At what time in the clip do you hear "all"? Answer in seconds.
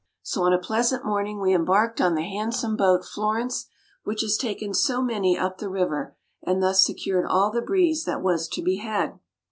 7.27-7.51